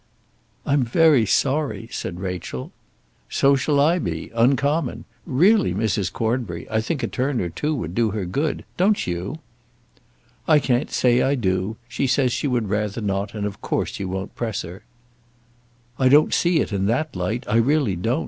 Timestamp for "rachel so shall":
2.21-3.79